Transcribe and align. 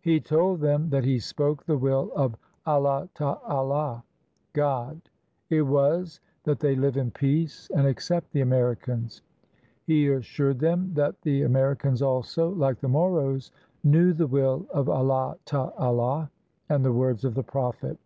He 0.00 0.18
told 0.18 0.60
them 0.60 0.88
that 0.88 1.04
he 1.04 1.18
spoke 1.18 1.66
the 1.66 1.76
will 1.76 2.10
of 2.16 2.36
Allah 2.64 3.06
'ta 3.14 3.34
Allah 3.46 4.02
(God); 4.54 4.98
it 5.50 5.60
was 5.60 6.20
that 6.44 6.58
they 6.60 6.74
hve 6.74 6.96
in 6.96 7.10
peace 7.10 7.68
and 7.76 7.86
accept 7.86 8.32
the 8.32 8.40
Americans. 8.40 9.20
He 9.84 10.08
assured 10.08 10.58
them 10.58 10.92
that 10.94 11.20
the 11.20 11.42
Ameri 11.42 11.78
cans 11.78 12.00
also, 12.00 12.54
Uke 12.56 12.80
the 12.80 12.88
Moros, 12.88 13.50
knew 13.84 14.14
the 14.14 14.26
will 14.26 14.66
of 14.70 14.88
Allah 14.88 15.36
'ta 15.44 15.70
Allah 15.76 16.30
and 16.70 16.82
the 16.82 16.94
words 16.94 17.22
of 17.26 17.34
the 17.34 17.44
Prophet. 17.44 17.98